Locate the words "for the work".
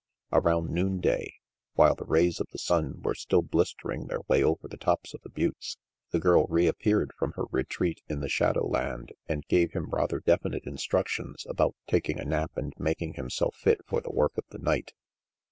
13.85-14.35